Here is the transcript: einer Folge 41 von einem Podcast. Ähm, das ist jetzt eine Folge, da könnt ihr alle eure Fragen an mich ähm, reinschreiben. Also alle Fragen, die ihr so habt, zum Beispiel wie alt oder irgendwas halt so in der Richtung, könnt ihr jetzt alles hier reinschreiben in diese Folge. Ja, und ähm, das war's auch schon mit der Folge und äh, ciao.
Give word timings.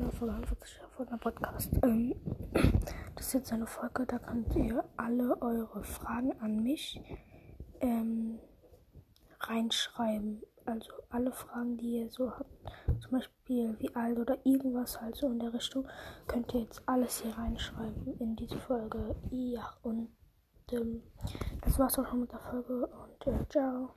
einer 0.00 0.10
Folge 0.10 0.34
41 0.34 0.80
von 0.96 1.08
einem 1.08 1.18
Podcast. 1.18 1.70
Ähm, 1.82 2.14
das 3.14 3.26
ist 3.26 3.32
jetzt 3.34 3.52
eine 3.52 3.66
Folge, 3.66 4.06
da 4.06 4.18
könnt 4.18 4.54
ihr 4.56 4.84
alle 4.96 5.40
eure 5.42 5.84
Fragen 5.84 6.32
an 6.40 6.62
mich 6.62 7.00
ähm, 7.80 8.38
reinschreiben. 9.40 10.42
Also 10.64 10.92
alle 11.10 11.32
Fragen, 11.32 11.76
die 11.76 11.98
ihr 11.98 12.08
so 12.08 12.30
habt, 12.30 12.50
zum 13.00 13.10
Beispiel 13.10 13.76
wie 13.80 13.94
alt 13.96 14.18
oder 14.18 14.38
irgendwas 14.44 15.00
halt 15.00 15.16
so 15.16 15.26
in 15.26 15.40
der 15.40 15.52
Richtung, 15.52 15.88
könnt 16.28 16.54
ihr 16.54 16.60
jetzt 16.60 16.82
alles 16.86 17.20
hier 17.20 17.36
reinschreiben 17.36 18.16
in 18.20 18.36
diese 18.36 18.58
Folge. 18.58 19.16
Ja, 19.30 19.74
und 19.82 20.08
ähm, 20.70 21.02
das 21.62 21.78
war's 21.78 21.98
auch 21.98 22.06
schon 22.06 22.20
mit 22.20 22.32
der 22.32 22.38
Folge 22.38 22.86
und 22.86 23.26
äh, 23.26 23.48
ciao. 23.48 23.90